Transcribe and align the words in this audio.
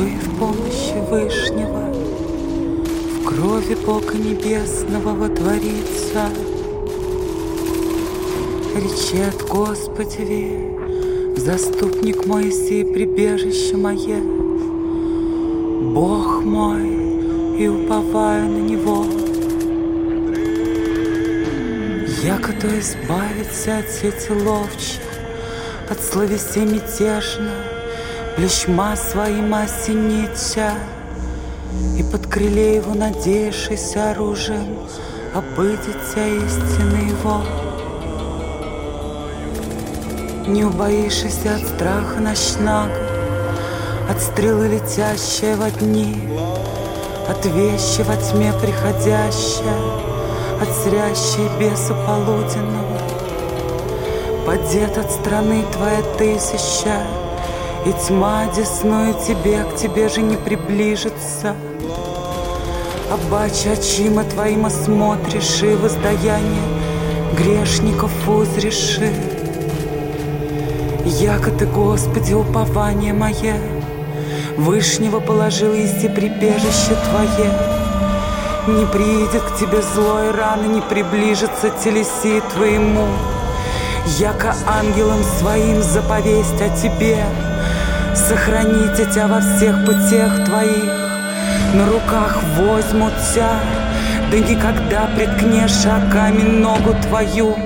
Вы 0.00 0.12
в 0.12 0.38
помощи 0.38 0.94
Вышнего, 1.10 1.92
В 3.20 3.24
крови 3.26 3.74
Бога 3.84 4.14
Небесного 4.14 5.14
водворится. 5.14 6.30
Речет 8.74 9.46
Господи, 9.46 10.70
Заступник 11.36 12.24
мой 12.24 12.50
сей 12.50 12.86
прибежище 12.86 13.76
мое, 13.76 14.22
Бог 15.92 16.44
мой, 16.44 17.58
и 17.58 17.68
уповаю 17.68 18.48
на 18.48 18.58
Него. 18.58 19.04
Яко 22.24 22.54
то 22.58 22.68
избавится 22.78 23.80
от 23.80 23.90
сети 23.90 24.32
ловчей, 24.32 25.02
От 25.90 26.02
словесе 26.02 26.60
Плещма 28.40 28.96
своим 28.96 29.52
осенитя, 29.52 30.72
И 31.98 32.02
под 32.02 32.26
крыле 32.26 32.76
его 32.76 32.94
надеявшийся 32.94 34.12
оружием 34.12 34.78
Обыдется 35.34 36.26
истины 36.26 37.10
его. 37.10 37.42
Не 40.46 40.64
убоишься 40.64 41.54
от 41.54 41.68
страха 41.68 42.18
ночного, 42.18 42.88
От 44.08 44.22
стрелы 44.22 44.68
летящей 44.68 45.54
во 45.54 45.70
дни, 45.70 46.16
От 47.28 47.44
вещи 47.44 48.00
во 48.08 48.16
тьме 48.16 48.54
приходящей, 48.54 49.68
От 50.62 50.68
зрящей 50.82 51.58
беса 51.58 51.92
полуденного. 52.06 52.98
Падет 54.46 54.96
от 54.96 55.10
страны 55.10 55.62
твоя 55.74 56.00
тысяча, 56.16 57.04
И 57.86 57.92
тьма 57.92 58.46
десную 58.54 59.14
тебе, 59.26 59.64
к 59.64 59.76
тебе 59.76 60.08
же 60.08 60.20
не 60.20 60.36
приближится. 60.36 61.56
Обаче 63.10 63.72
очима 63.72 64.24
твоим 64.24 64.66
осмотришь, 64.66 65.62
И 65.62 65.74
воздаяние 65.74 66.80
грешников 67.36 68.12
узреши. 68.28 69.12
Яко 71.06 71.50
ты, 71.50 71.66
Господи, 71.66 72.34
упование 72.34 73.14
мое, 73.14 73.56
Вышнего 74.56 75.20
положил 75.20 75.72
иси 75.72 76.08
прибежище 76.08 76.94
Твое. 77.08 77.50
Не 78.68 78.84
приидет 78.86 79.42
к 79.42 79.56
Тебе 79.58 79.80
злой 79.80 80.32
раны, 80.32 80.66
Не 80.66 80.82
приближится 80.82 81.70
телеси 81.82 82.42
Твоему. 82.54 83.08
Яко 84.06 84.54
ангелам 84.66 85.22
своим 85.38 85.82
заповесть 85.82 86.60
о 86.60 86.68
Тебе, 86.76 87.18
Сохраните 88.14 89.04
Тебя 89.06 89.28
во 89.28 89.40
всех 89.40 89.84
путях 89.84 90.44
Твоих, 90.46 90.92
На 91.74 91.86
руках 91.86 92.38
возьмут 92.56 93.12
Тебя, 93.32 93.60
Да 94.30 94.38
никогда 94.38 95.08
приткнешь 95.16 95.86
о 95.86 96.10
камень 96.12 96.60
ногу 96.60 96.94
Твою, 97.02 97.56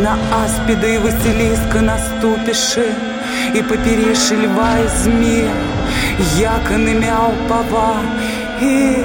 на 0.00 0.16
аспида 0.44 0.86
и 0.86 0.98
Василиска 0.98 1.80
наступишь 1.80 2.78
И 3.54 3.62
поперешь 3.62 4.30
льва 4.30 4.78
и 4.78 4.88
змея 5.02 5.50
Яко 6.38 6.76
намял 6.76 7.32
пова 7.48 7.96
И 8.60 9.04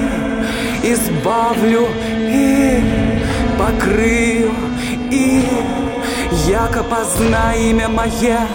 избавлю 0.83 1.87
И 2.29 2.83
покрою 3.57 4.51
И 5.09 5.43
яко 6.47 6.83
позна 6.83 7.53
имя 7.55 7.87
мое 7.87 8.47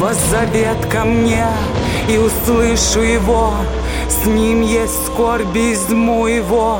Воззовет 0.00 0.86
ко 0.90 1.04
мне 1.04 1.46
И 2.08 2.18
услышу 2.18 3.00
его. 3.00 3.54
С 4.08 4.26
ним 4.26 4.62
есть 4.62 5.06
скорби 5.06 5.72
изму 5.72 6.26
его 6.26 6.78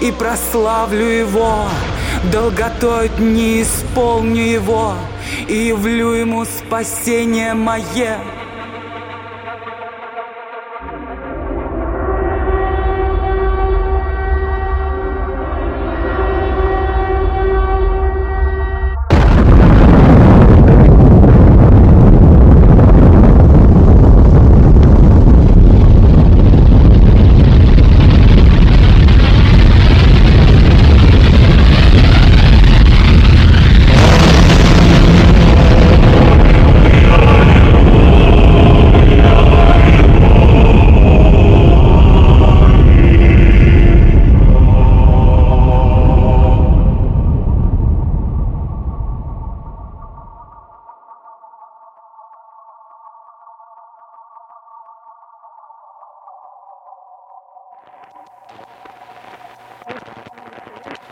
И 0.00 0.10
прославлю 0.10 1.06
его. 1.06 1.64
Долготой 2.32 3.08
дни 3.10 3.62
исполню 3.62 4.42
его 4.42 4.94
И 5.48 5.68
явлю 5.68 6.12
ему 6.12 6.44
спасение 6.44 7.54
мое 7.54 8.18